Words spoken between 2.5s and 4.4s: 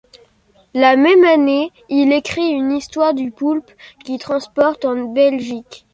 histoire du Poulpe qu'il